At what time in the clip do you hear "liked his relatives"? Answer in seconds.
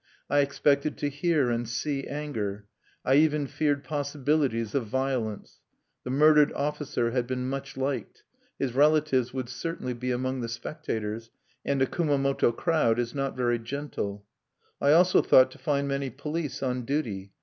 7.77-9.31